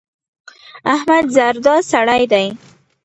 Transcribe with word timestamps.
احمد 0.95 1.25
زردا 1.35 1.75
سړی 1.91 2.23
دی. 2.31 2.45